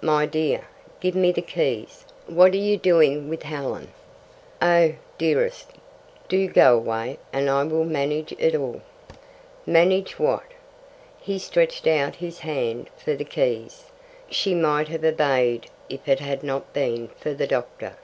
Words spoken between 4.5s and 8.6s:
"Oh, dearest, do go away, and I will manage it